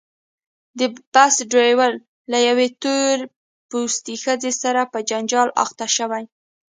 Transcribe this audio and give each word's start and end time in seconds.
د 0.79 0.81
بس 1.13 1.35
ډریور 1.51 1.91
له 2.31 2.39
یوې 2.47 2.67
تور 2.81 3.15
پوستې 3.69 4.15
ښځې 4.23 4.51
سره 4.61 4.81
په 4.91 4.99
جنجال 5.09 5.49
اخته 5.63 5.87
شوی. 5.95 6.23